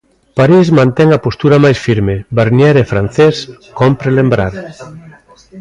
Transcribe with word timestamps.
París 0.37 0.67
mantén 0.79 1.09
a 1.11 1.19
postura 1.25 1.57
máis 1.65 1.79
firme 1.87 2.15
─Barnier 2.37 2.75
é 2.83 2.85
francés, 2.93 3.35
cómpre 3.79 4.09
lembrar─. 4.19 4.53